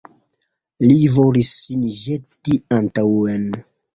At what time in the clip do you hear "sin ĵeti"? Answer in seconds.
1.57-2.57